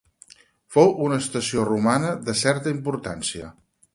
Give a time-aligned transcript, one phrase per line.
[0.75, 3.53] Fou una estació romana de certa importància.